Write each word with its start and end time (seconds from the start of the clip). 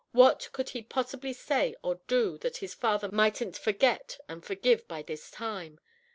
What 0.13 0.49
could 0.51 0.69
he 0.69 0.81
possibly 0.81 1.31
say 1.31 1.75
or 1.83 1.99
do 2.07 2.39
that 2.39 2.57
his 2.57 2.73
father 2.73 3.11
might 3.11 3.39
n't 3.39 3.55
forget 3.55 4.17
and 4.27 4.43
forgive 4.43 4.87
by 4.87 5.03
this 5.03 5.29
time? 5.29 5.79